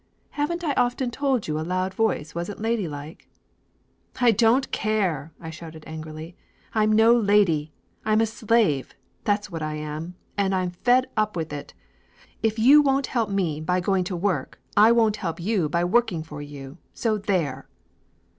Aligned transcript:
"Haven't 0.31 0.63
I 0.63 0.73
often 0.73 1.11
told 1.11 1.47
you 1.47 1.59
a 1.59 1.61
loud 1.61 1.93
voice 1.93 2.33
wasn't 2.33 2.59
lady 2.59 2.87
like?" 2.87 3.29
"I 4.19 4.31
don't 4.31 4.71
care!" 4.71 5.31
I 5.39 5.51
shouted 5.51 5.83
angrily. 5.85 6.35
"I'm 6.73 6.91
no 6.91 7.15
lady! 7.15 7.71
I'm 8.03 8.19
a 8.19 8.25
slave, 8.25 8.95
that's 9.25 9.51
what 9.51 9.61
I 9.61 9.75
am, 9.75 10.15
and 10.39 10.55
I'm 10.55 10.71
fed 10.71 11.05
up 11.15 11.35
with 11.35 11.53
it! 11.53 11.75
If 12.41 12.57
you 12.57 12.81
won't 12.81 13.05
help 13.13 13.29
me 13.29 13.59
by 13.61 13.79
going 13.79 14.03
to 14.05 14.15
work 14.15 14.59
I 14.75 14.91
won't 14.91 15.17
help 15.17 15.39
you 15.39 15.69
by 15.69 15.83
working 15.83 16.23
for 16.23 16.41
you 16.41 16.79
so 16.95 17.19
there!" 17.19 17.67